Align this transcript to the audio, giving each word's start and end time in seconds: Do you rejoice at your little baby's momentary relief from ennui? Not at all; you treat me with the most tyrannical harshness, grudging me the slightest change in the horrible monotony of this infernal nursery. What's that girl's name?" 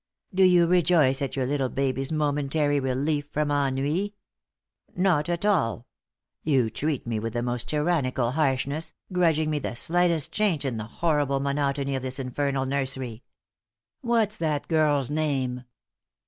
Do 0.33 0.41
you 0.43 0.65
rejoice 0.65 1.21
at 1.21 1.35
your 1.35 1.45
little 1.45 1.69
baby's 1.69 2.11
momentary 2.11 2.79
relief 2.79 3.27
from 3.31 3.51
ennui? 3.51 4.15
Not 4.95 5.29
at 5.29 5.45
all; 5.45 5.85
you 6.43 6.71
treat 6.71 7.05
me 7.05 7.19
with 7.19 7.33
the 7.33 7.43
most 7.43 7.69
tyrannical 7.69 8.31
harshness, 8.31 8.93
grudging 9.13 9.51
me 9.51 9.59
the 9.59 9.75
slightest 9.75 10.31
change 10.31 10.65
in 10.65 10.77
the 10.77 10.85
horrible 10.85 11.39
monotony 11.39 11.95
of 11.95 12.01
this 12.01 12.17
infernal 12.17 12.65
nursery. 12.65 13.21
What's 14.01 14.37
that 14.37 14.67
girl's 14.67 15.11
name?" 15.11 15.65